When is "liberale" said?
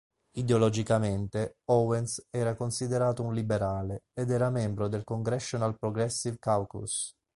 3.35-4.05